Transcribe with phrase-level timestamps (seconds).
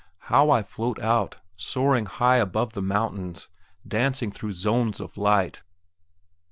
[0.31, 3.49] How I float out, soaring high above the mountains,
[3.87, 5.61] dancing through zones of light!...